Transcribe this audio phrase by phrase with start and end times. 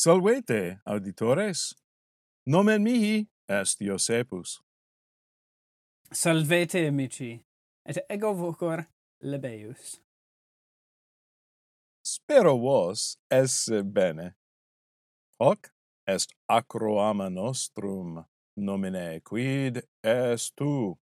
[0.00, 1.74] Salvete, auditores!
[2.46, 4.60] Nomen mihi est Iosepus.
[6.12, 7.42] Salvete, amici,
[7.84, 8.84] et ego vocor
[9.20, 10.00] Lebeius.
[12.00, 14.36] Spero vos esse bene.
[15.40, 15.72] Hoc
[16.06, 18.24] est acroama nostrum
[18.56, 20.96] nomine quid est tu.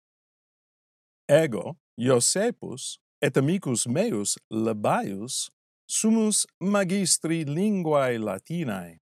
[1.27, 5.51] Ego, Iosepus, et amicus meus Lebaius,
[5.93, 9.01] sumus magistri linguae latinae.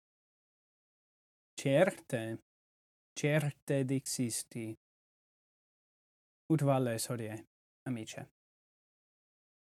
[1.61, 2.37] Certe,
[3.19, 4.67] certe dixisti.
[6.53, 7.35] Ut vales hodie,
[7.85, 8.25] amice.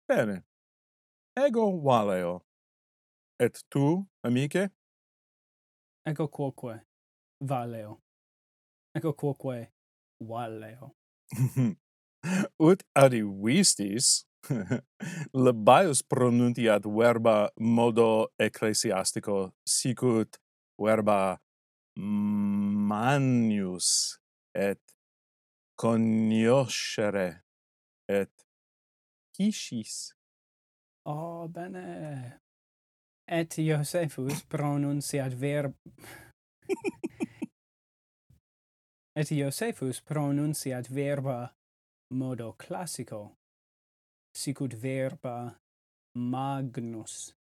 [0.08, 0.44] Bene.
[1.46, 2.42] Ego valeo.
[3.40, 4.70] Et tu, amice?
[6.06, 6.82] Ego quoque
[7.40, 8.02] valeo.
[8.96, 9.72] Ego quoque
[10.20, 10.96] valeo.
[12.60, 14.27] Ut adivistis
[15.34, 20.38] Labaius pronuntiat verba modo ecclesiastico, sicut
[20.80, 21.40] verba
[21.98, 24.20] manius
[24.56, 24.80] et
[25.76, 27.44] cognoscere
[28.10, 28.32] et
[29.36, 30.16] ciscis.
[31.06, 32.42] Oh, bene.
[33.28, 35.74] Et Iosefus pronunciat verb...
[39.20, 41.56] et Iosefus pronunciat verba
[42.12, 43.38] modo classico
[44.38, 45.58] sicut verba
[46.16, 47.34] magnus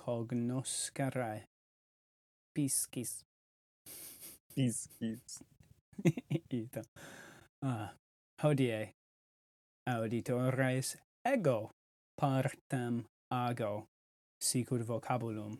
[0.00, 1.44] cognoscere
[2.54, 3.24] piscis.
[4.54, 5.42] Piscis.
[6.60, 6.82] Ita.
[7.62, 7.92] Ah
[8.42, 8.94] hodie
[9.86, 11.70] auditores ego
[12.16, 13.86] partem ago
[14.40, 15.58] sicut vocabulum.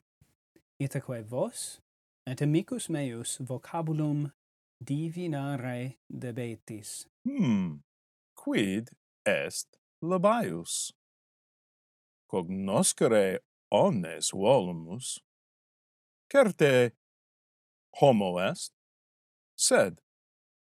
[0.81, 1.81] Itaque vos
[2.27, 4.33] et amicus meus vocabulum
[4.81, 7.07] divinare debetis.
[7.29, 7.81] Hmm.
[8.35, 8.91] Quid
[9.27, 10.93] est labaius.
[12.31, 13.39] Cognoscere
[13.71, 15.19] omnes volumus,
[16.33, 16.93] certe
[18.01, 18.73] homo est,
[19.57, 20.01] sed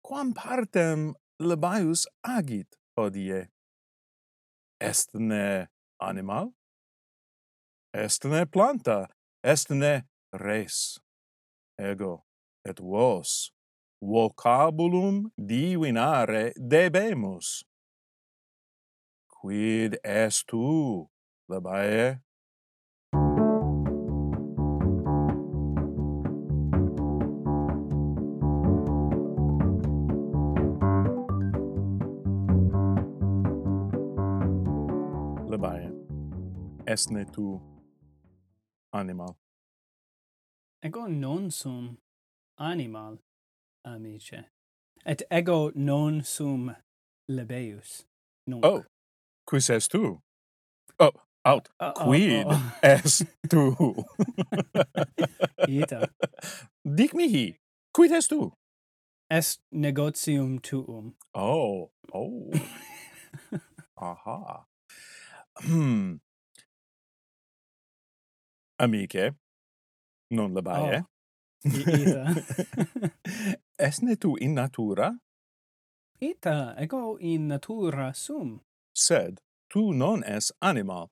[0.04, 3.48] quam partem labaius agit hodie?
[4.80, 5.66] Est ne
[6.00, 6.52] animal?
[7.94, 9.08] Est ne planta?
[9.42, 10.02] Est ne
[10.32, 10.98] res?
[11.78, 12.26] Ego
[12.64, 13.50] et vos
[14.00, 17.64] vocabulum divinare debemus
[19.46, 21.06] quid est tu,
[21.48, 22.18] Labae?
[35.48, 35.92] Labae,
[36.88, 37.60] esne tu
[38.92, 39.36] animal?
[40.82, 41.98] Ego non sum
[42.58, 43.18] animal,
[43.84, 44.44] amice.
[45.04, 46.74] Et ego non sum
[47.28, 48.06] lebeus.
[48.48, 48.64] Nunc.
[48.64, 48.82] Oh,
[49.46, 50.18] Quis est tu?
[50.98, 51.12] Oh,
[51.44, 52.60] aut, uh, quid uh, oh.
[52.82, 53.76] est tu?
[55.68, 56.08] Ita.
[56.84, 57.54] Dic mihi,
[57.92, 58.50] quid est tu?
[59.30, 61.14] Est negotium tuum.
[61.32, 62.50] Oh, oh.
[63.96, 64.66] Aha.
[65.62, 66.18] Hmm.
[68.80, 69.30] Amice,
[70.30, 70.98] non labae.
[70.98, 71.70] Oh.
[71.70, 72.34] Ita.
[73.78, 75.14] Esne tu in natura?
[76.20, 78.65] Ita, ego in natura sum
[78.96, 81.08] sed tu non es anima.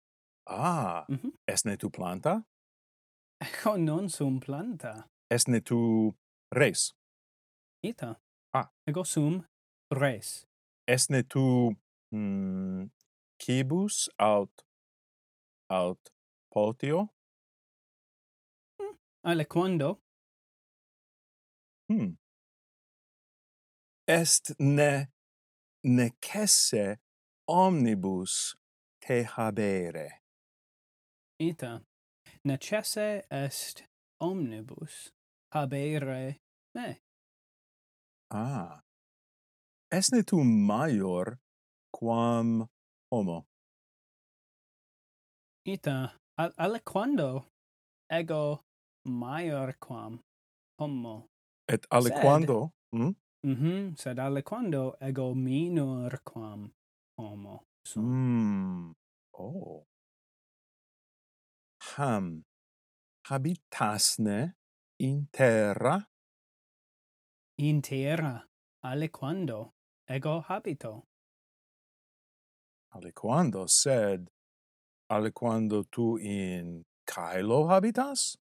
[0.47, 1.33] Ah, mm -hmm.
[1.47, 2.45] esne tu planta?
[3.41, 5.09] Ego oh, non sum planta.
[5.31, 6.15] Esne tu
[6.51, 6.95] res?
[7.83, 8.21] Ita.
[8.53, 8.69] Ah.
[8.87, 9.45] Ego sum
[9.91, 10.47] res.
[10.87, 11.77] Esne tu
[12.13, 12.91] mm,
[13.39, 14.65] cibus aut
[15.69, 16.13] aut
[16.53, 17.09] potio?
[18.79, 18.99] Mm.
[19.23, 20.01] Aliquando.
[21.89, 22.17] Hmm.
[24.07, 25.07] Est ne
[25.83, 26.99] necesse
[27.49, 28.57] omnibus
[29.01, 30.21] te habere.
[31.39, 31.83] Ita,
[32.45, 33.85] necesse est
[34.21, 35.13] omnibus
[35.53, 36.39] habere
[36.75, 37.01] me.
[38.31, 38.81] Ah,
[39.93, 41.39] esne tu maior
[41.93, 42.67] quam
[43.11, 43.47] homo?
[45.67, 47.47] Ita, al aliquando
[48.11, 48.61] ego
[49.05, 50.21] maior quam
[50.79, 51.27] homo.
[51.69, 52.73] Et aliquando?
[52.93, 53.15] Sed, mm?
[53.45, 56.73] Mm -hmm, sed aliquando ego minor quam
[57.19, 57.63] homo.
[57.85, 58.01] So.
[58.01, 58.93] Mm.
[59.39, 59.85] Oh.
[61.97, 62.45] Ham
[63.29, 64.55] habitasne
[64.99, 66.07] in terra?
[67.59, 68.45] In terra,
[68.85, 69.71] aliquando,
[70.09, 71.05] ego habito.
[72.95, 74.29] Aliquando, sed
[75.11, 78.37] aliquando tu in caelo habitas?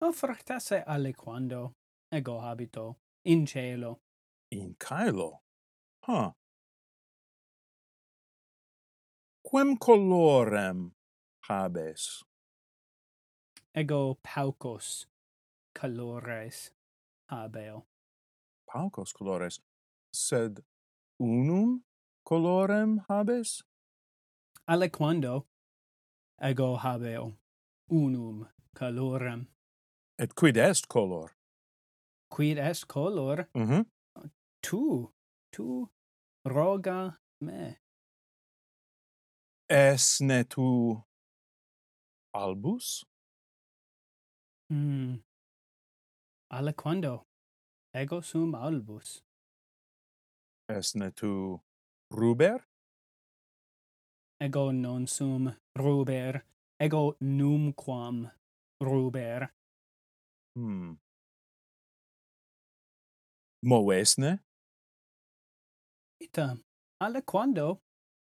[0.00, 1.72] O fractase aliquando,
[2.12, 4.00] ego habito, in cielo.
[4.50, 5.38] In caelo?
[6.02, 6.32] Huh
[9.48, 10.92] quem colorem
[11.48, 12.24] habes?
[13.72, 15.06] Ego paucos
[15.72, 16.72] colores
[17.30, 17.86] habeo.
[18.66, 19.60] Paucos colores,
[20.12, 20.64] sed
[21.20, 21.80] unum
[22.24, 23.62] colorem habes?
[24.66, 25.46] Aliquando
[26.42, 27.38] ego habeo
[27.88, 29.46] unum colorem.
[30.18, 31.30] Et quid est color?
[32.28, 33.48] Quid est color?
[33.54, 33.86] Mm -hmm.
[34.60, 35.12] Tu,
[35.52, 35.88] tu
[36.44, 37.85] roga me.
[39.68, 41.02] Esne tu
[42.32, 43.04] albus?
[44.70, 45.16] Hmm.
[46.52, 47.26] Aliquando
[47.92, 49.24] ego sum albus.
[50.70, 51.60] Esne tu
[52.12, 52.62] ruber?
[54.40, 56.44] Ego non sum ruber,
[56.78, 58.30] ego numquam
[58.80, 59.50] ruber.
[60.54, 60.94] Hmm.
[63.64, 64.38] Moesne?
[66.20, 66.56] Ita,
[67.00, 67.82] aliquando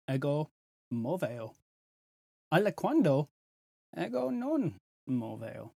[0.09, 0.51] ego
[0.91, 1.55] moveo.
[2.53, 3.29] Alla quando
[3.95, 4.77] ego non
[5.07, 5.73] moveo.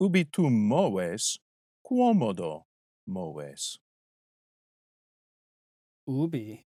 [0.00, 1.38] Ubi tu moves,
[1.82, 2.62] quomodo
[3.08, 3.78] moves.
[6.06, 6.62] Ubi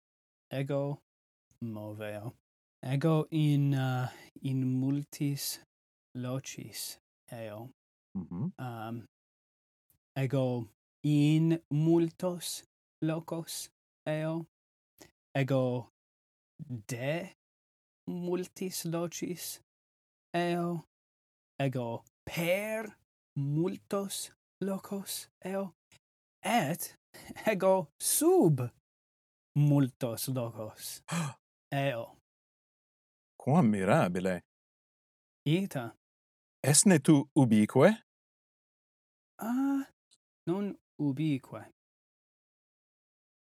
[0.50, 0.98] ego
[1.62, 2.34] moveo.
[2.84, 4.08] Ego in uh,
[4.42, 5.60] in multis
[6.14, 6.98] locis
[7.30, 7.70] eo.
[8.14, 8.52] Mm -hmm.
[8.58, 9.06] um,
[10.16, 10.66] ego
[11.04, 12.64] in multos
[13.02, 13.70] locos
[14.06, 14.46] eo
[15.34, 15.91] ego
[16.68, 17.34] de
[18.08, 19.60] multis locis.
[20.34, 20.84] Eo
[21.58, 22.96] ego per
[23.36, 25.28] multos locos.
[25.44, 25.74] Eo
[26.44, 26.96] et
[27.52, 28.60] ego sub
[29.56, 31.02] multos locos.
[31.72, 32.16] Eo.
[33.36, 34.42] Quam mirabile
[35.44, 35.94] ita.
[36.62, 38.04] Esne tu ubique?
[39.38, 39.88] Ah
[40.46, 41.72] non ubique.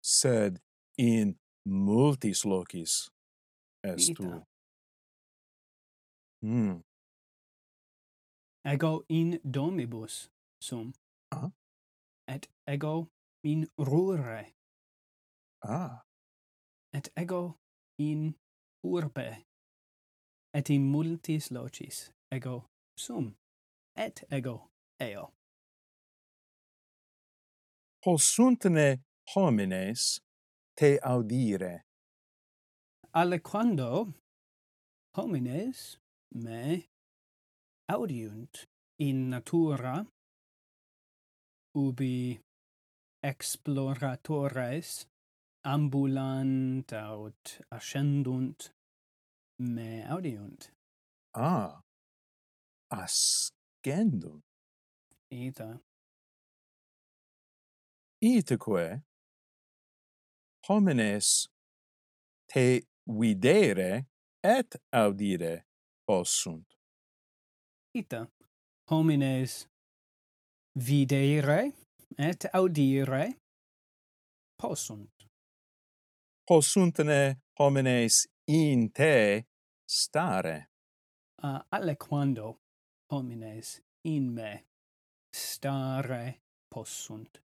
[0.02, 0.60] Sed
[0.98, 3.10] in multis locis
[3.82, 4.22] estu.
[4.22, 4.46] Vita.
[6.42, 6.80] Hmm.
[8.64, 10.30] Ego in domibus
[10.60, 10.92] sum.
[11.30, 11.50] Ah.
[12.28, 13.08] Et ego
[13.42, 14.54] in rure.
[15.62, 16.04] Ah.
[16.92, 17.58] Et ego
[17.98, 18.34] in
[18.84, 19.44] urbe.
[20.54, 22.64] Et in multis locis ego
[22.98, 23.36] sum.
[23.96, 24.70] Et ego
[25.00, 25.32] eo.
[28.06, 28.38] Hos
[29.34, 30.20] homines
[30.76, 31.84] te audire.
[33.14, 34.12] Aliquando
[35.16, 35.98] homines
[36.32, 36.88] me
[37.88, 38.66] audiunt
[38.98, 40.04] in natura
[41.76, 42.40] ubi
[43.22, 45.06] exploratores
[45.64, 48.70] ambulant aut ascendunt
[49.58, 50.70] me audiunt.
[51.34, 51.80] Ah,
[52.90, 54.42] ascendunt.
[55.30, 55.80] Ita.
[58.22, 59.02] Itaque
[60.68, 61.48] homines
[62.46, 64.06] te videre
[64.42, 65.66] et audire
[66.06, 66.66] possunt.
[67.94, 68.26] Ita
[68.90, 69.68] homines
[70.74, 71.72] videre
[72.18, 73.24] et audire
[74.56, 75.28] possunt.
[76.46, 79.46] Possuntne homines in te
[79.86, 80.70] stare.
[81.42, 82.58] Uh, allequando
[83.12, 84.64] homines in me
[85.32, 86.40] stare
[86.70, 87.43] possunt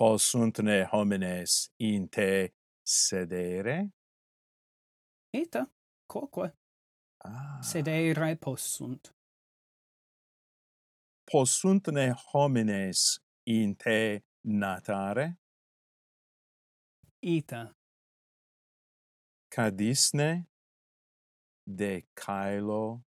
[0.00, 3.90] posuntne homines in te sedere?
[5.30, 5.66] Ita,
[6.06, 6.52] quoque.
[7.24, 7.60] Ah.
[7.62, 9.12] Sedere possunt.
[11.30, 15.36] Possuntne homines in te natare?
[17.22, 17.70] Ita.
[19.50, 20.46] Cadisne
[21.66, 23.02] de caelo?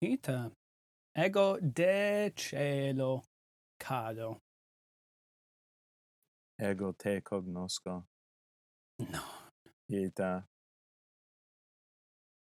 [0.00, 0.52] Ita.
[1.16, 3.24] ego de celo
[3.78, 4.45] cado
[6.58, 8.06] ego te cognosco.
[8.98, 9.22] No.
[9.88, 10.48] Ita.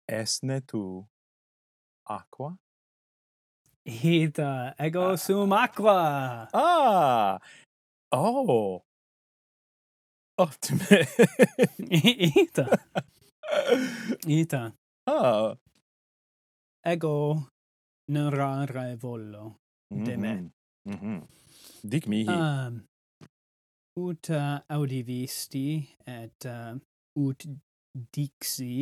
[0.08, 1.06] Esne tu
[2.06, 2.56] aqua?
[3.84, 5.16] Ita, ego ah.
[5.16, 6.48] sum aqua.
[6.52, 7.38] Ah.
[8.12, 8.82] Oh.
[10.38, 11.06] Optime.
[11.90, 12.66] Ita.
[14.26, 14.72] Ita.
[15.06, 15.56] Ah.
[16.84, 17.48] Ego
[18.08, 19.60] narrare volo
[19.90, 20.04] mm -hmm.
[20.04, 20.32] de me.
[20.84, 21.18] Mm -hmm.
[21.82, 22.28] Dic mihi.
[22.28, 22.88] Um,
[23.98, 25.68] ut uh, audivisti
[26.06, 26.74] et uh,
[27.24, 27.46] ut
[28.14, 28.72] dixi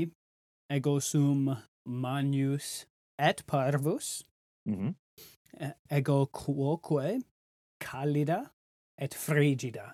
[0.77, 1.41] ego sum
[2.05, 2.69] manius
[3.29, 4.09] et parvus
[4.69, 4.93] mm -hmm.
[5.99, 7.09] ego quoque
[7.87, 8.41] calida
[9.05, 9.87] et frigida.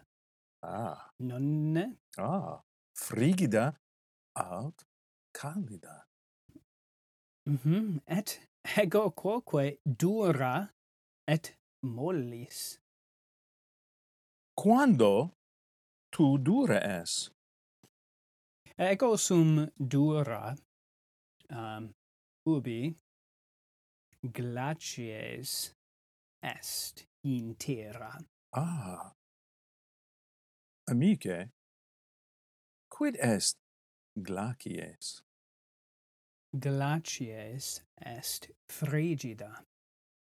[0.62, 0.98] Ah.
[1.28, 1.84] Nonne?
[2.18, 2.62] Ah
[2.94, 3.74] frigida
[4.34, 4.84] aut
[5.32, 6.06] calida
[7.46, 8.40] mhm et
[8.76, 10.68] ego quoque dura
[11.26, 12.81] et mollis
[14.56, 15.32] quando
[16.10, 17.30] tu dura es?
[18.78, 20.56] Eh, Ego sum dura
[21.50, 21.94] um,
[22.46, 22.94] ubi
[24.24, 25.74] glacies
[26.42, 28.18] est in terra.
[28.54, 29.12] Ah.
[30.88, 31.50] Amice
[32.90, 33.56] quid est
[34.20, 35.22] glacies?
[36.54, 39.64] Glacies est frigida.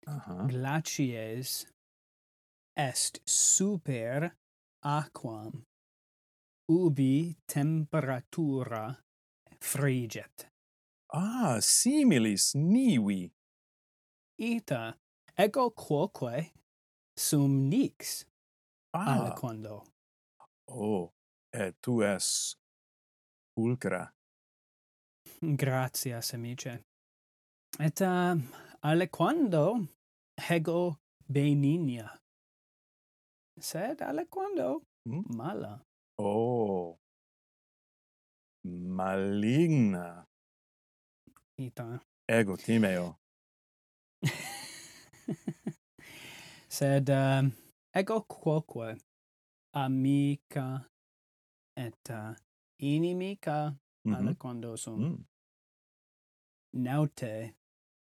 [0.06, 0.48] Uh -huh.
[0.48, 1.66] glacies
[2.88, 4.37] est super
[4.82, 5.64] aquam.
[6.68, 8.96] Ubi temperatura
[9.60, 10.46] friget.
[11.12, 13.30] Ah similis nivi
[14.38, 14.94] ita
[15.37, 16.52] ego quoque
[17.16, 18.25] sum nix
[18.94, 19.14] ah.
[19.14, 19.84] aliquando.
[20.68, 21.12] Oh
[21.52, 22.56] et tu es
[23.54, 24.12] pulcra.
[25.42, 26.78] Gratias amice.
[27.78, 28.37] Et uh,
[28.82, 29.88] aliquando
[30.50, 32.20] ego beninia.
[33.60, 35.24] Sed aliquando mm?
[35.36, 35.80] mala.
[36.18, 36.98] Oh.
[38.64, 40.26] Maligna.
[41.58, 42.00] Ita.
[42.28, 43.16] Ego timeo.
[46.68, 47.52] Sed um,
[47.94, 48.96] ego quoque
[49.74, 50.86] amica
[51.76, 52.34] et uh,
[52.78, 54.10] inimica mm-hmm.
[54.10, 54.18] mm -hmm.
[54.18, 55.00] aliquando sum.
[55.00, 55.24] Mm.
[56.72, 57.54] Naute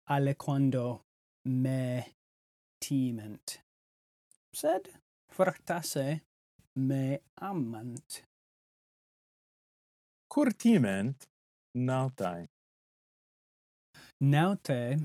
[0.06, 1.04] aliquando
[1.44, 2.04] me
[2.80, 3.60] timent.
[4.52, 4.88] Sed
[5.30, 6.20] fortasse
[6.76, 8.22] me amant.
[10.28, 11.26] Curtiment
[11.74, 12.48] nautae.
[14.20, 14.98] Nautae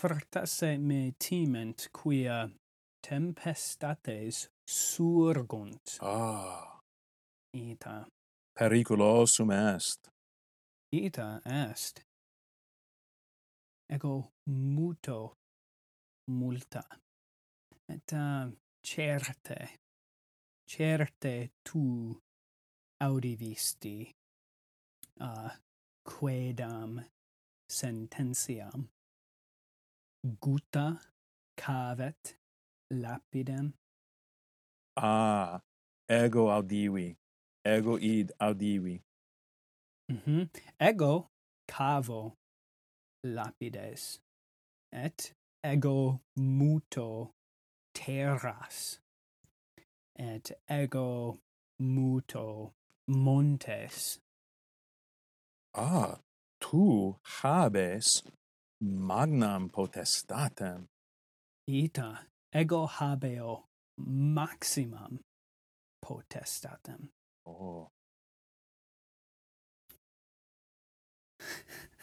[0.00, 2.50] fortasse me timent quia
[3.02, 5.98] tempestates surgunt.
[6.00, 6.80] Ah.
[7.54, 8.06] Ita.
[8.58, 10.10] Periculosum est.
[10.92, 12.02] Ita est.
[13.90, 15.34] Ego muto
[16.30, 16.84] multa.
[17.88, 18.50] Et uh,
[18.84, 19.68] certe.
[20.68, 22.20] Certe tu
[23.00, 24.14] audivisti
[25.20, 25.50] uh,
[26.04, 27.04] quedam
[27.68, 28.88] sententiam.
[30.40, 31.00] Guta
[31.56, 32.36] cavet
[32.92, 33.72] lapidem.
[34.96, 35.60] Ah
[36.08, 37.16] ego audivi
[37.64, 39.00] ego id audivi.
[40.10, 40.40] Mhm.
[40.40, 40.48] Mm
[40.80, 41.28] ego
[41.66, 42.34] cavo
[43.24, 44.20] lapides
[44.92, 45.32] et
[45.64, 47.32] ego muto
[48.04, 48.98] terras
[50.18, 51.38] et ego
[51.80, 52.72] muto
[53.08, 54.18] montes.
[55.74, 56.18] Ah
[56.60, 58.22] tu habes
[58.82, 60.86] magnam potestatem.
[61.66, 63.64] Ita ego habeo
[63.98, 65.20] maximum
[66.04, 67.08] potestatem.
[67.46, 67.88] Oh.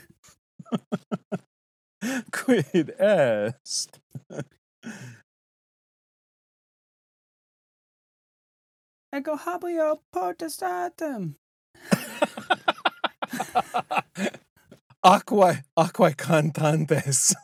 [2.31, 4.00] Quid est?
[9.13, 11.36] ego habeo potestatem.
[15.03, 17.36] aquae, aquae cantantes.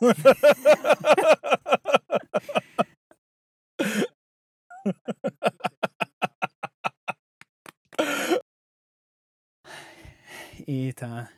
[10.66, 11.28] Ita,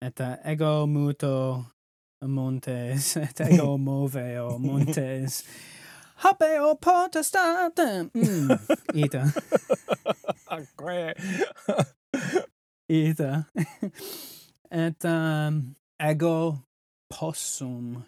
[0.00, 1.66] et ego muto
[2.22, 5.44] montes, et ego moveo montes.
[6.22, 8.10] habeo potestatem.
[8.14, 8.58] Mm,
[8.94, 9.24] ita.
[10.50, 11.14] Aque.
[12.88, 13.46] ita.
[14.70, 16.64] Et um, ego
[17.10, 18.04] possum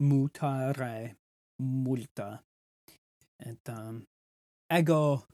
[0.00, 1.16] mutare
[1.60, 2.40] multa.
[3.44, 4.06] Et um,
[4.70, 5.26] ego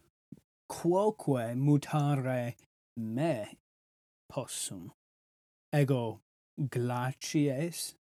[0.69, 2.57] quoque mutare
[2.97, 3.59] me
[4.29, 4.91] possum.
[5.73, 6.21] Ego
[6.59, 7.95] glacies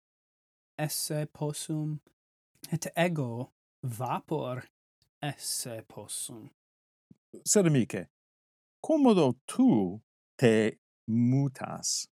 [0.77, 2.00] esse possum,
[2.72, 3.52] et ego
[3.84, 4.63] vapor
[5.22, 6.50] esse possum.
[7.44, 8.10] Sed amice,
[8.82, 10.02] commodo tu
[10.38, 12.08] te mutas.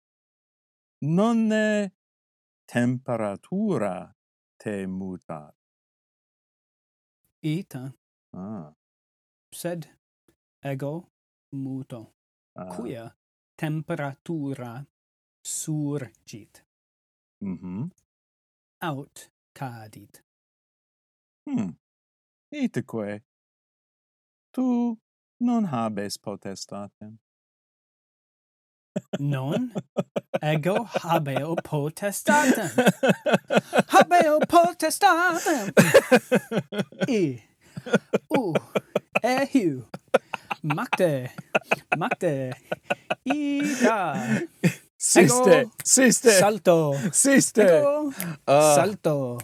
[1.01, 1.91] Nonne
[2.65, 4.15] temperatura
[4.57, 5.55] te mutat.
[7.41, 7.93] Ita.
[8.33, 8.73] Ah.
[9.51, 9.87] Sed
[10.61, 11.09] ego
[11.51, 12.13] muto,
[12.55, 12.75] ah.
[12.75, 13.15] quia
[13.55, 14.85] temperatura
[15.41, 16.65] surgit.
[17.41, 17.83] Mhm.
[17.83, 17.91] Mm
[18.79, 20.26] Aut cadit.
[21.47, 21.77] Hm.
[22.51, 23.21] Iteque.
[24.51, 24.97] Tu
[25.39, 27.19] non habes potestatem.
[29.19, 29.71] non
[30.41, 32.69] ego habeo potestatem
[33.93, 35.71] habeo potestatem
[37.07, 37.43] e
[38.29, 38.53] u
[39.21, 39.85] ehu
[40.63, 41.31] macte
[41.97, 42.51] macte
[43.23, 44.15] ida
[44.97, 48.11] siste ego, siste salto siste ego,
[48.47, 48.75] uh.
[48.75, 49.37] salto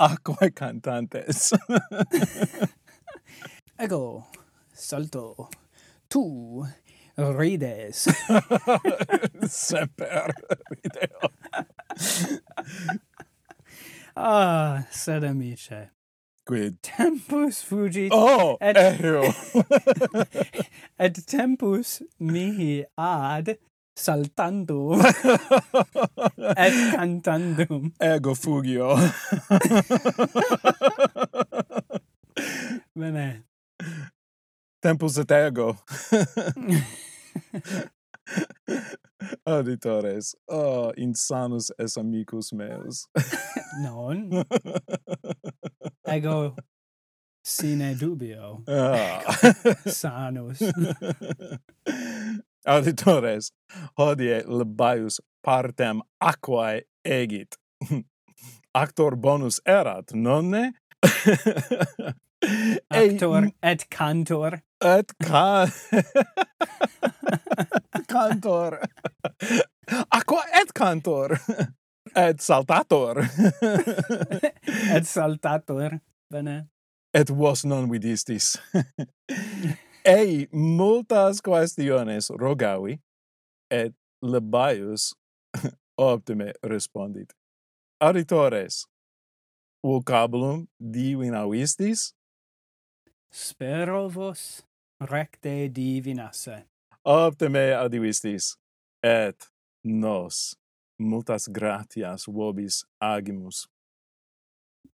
[0.00, 1.52] Ah, aquae cantantes.
[3.78, 4.24] Ego,
[4.72, 5.50] salto,
[6.08, 6.66] tu
[7.18, 8.04] rides.
[9.46, 10.32] Semper
[10.70, 11.28] rideo.
[14.16, 15.90] ah, sed amice.
[16.46, 16.80] Quid?
[16.80, 18.08] Tempus fugit.
[18.10, 19.24] Oh, et, eo.
[20.98, 23.58] et tempus mihi ad
[23.96, 25.00] saltandum
[26.56, 28.96] et cantandum ego fugio.
[32.96, 33.44] Bene.
[34.80, 35.76] Tempus et ego.
[39.44, 43.08] Auditores oh insanus es amicus meus.
[43.82, 44.44] Non.
[46.06, 46.56] Ego
[47.42, 48.62] sine dubio.
[48.66, 49.22] Ah.
[49.64, 50.58] ego sanus
[52.66, 53.52] auditores,
[53.98, 57.56] hodie lebaius partem aquae egit.
[58.74, 60.72] Actor bonus erat, nonne?
[62.90, 64.60] Actor et cantor.
[64.80, 65.66] Et ca...
[68.08, 68.78] cantor.
[70.10, 71.38] Aqua et cantor.
[72.16, 73.22] Et saltator.
[74.94, 76.00] et saltator.
[76.30, 76.68] Bene.
[77.12, 78.56] Et was non vidistis
[80.04, 82.98] ei multas quaestiones rogavi
[83.70, 85.14] et Lebaius
[85.96, 87.32] optime respondit.
[88.00, 88.86] Auditores
[89.82, 92.14] vocabulum divinavistis
[93.32, 94.62] spero vos
[95.00, 96.64] recte divinasse.
[97.04, 98.56] Optime adivistis
[99.02, 99.48] et
[99.84, 100.56] nos
[100.98, 103.68] multas gratias vobis agimus.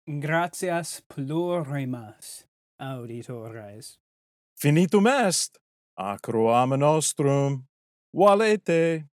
[0.07, 2.45] Gratias plurimas
[2.79, 3.97] auditores.
[4.57, 5.57] Finitum est
[5.97, 7.65] acroam nostrum.
[8.13, 9.05] Valete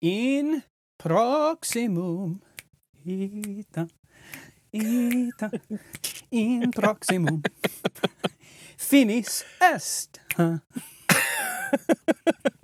[0.00, 0.62] in
[0.98, 2.40] proximum
[3.04, 3.86] ita
[4.72, 5.50] ita
[6.30, 7.42] in proximum
[8.76, 10.20] finis est.